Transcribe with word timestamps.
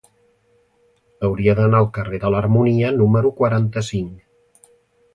Hauria 1.27 1.55
d'anar 1.59 1.83
al 1.85 1.91
carrer 1.99 2.21
de 2.25 2.33
l'Harmonia 2.37 2.93
número 3.03 3.35
quaranta-cinc. 3.43 4.71